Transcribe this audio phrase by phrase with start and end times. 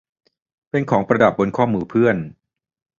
[0.69, 2.15] เป็นของประดับบนข้อมือเพื่อน